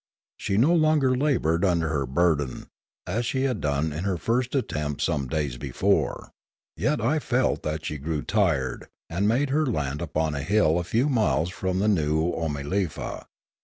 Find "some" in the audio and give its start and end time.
5.03-5.27